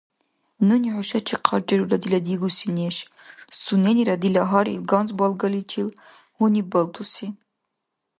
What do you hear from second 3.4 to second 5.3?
суненира дила гьарил ганз